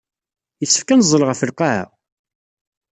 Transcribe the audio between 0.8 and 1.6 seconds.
ad neẓẓel ɣef